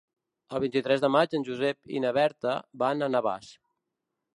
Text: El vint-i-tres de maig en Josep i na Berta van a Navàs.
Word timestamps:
El 0.55 0.61
vint-i-tres 0.63 1.03
de 1.03 1.11
maig 1.17 1.37
en 1.39 1.47
Josep 1.51 1.95
i 1.99 2.03
na 2.07 2.17
Berta 2.21 2.59
van 2.85 3.05
a 3.11 3.15
Navàs. 3.17 3.57